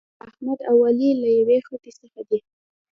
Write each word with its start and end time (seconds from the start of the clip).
احمد 0.27 0.59
او 0.69 0.77
علي 0.87 1.09
له 1.21 1.27
یوې 1.37 1.57
خټې 1.65 1.91
څخه 1.99 2.21
دي. 2.29 2.39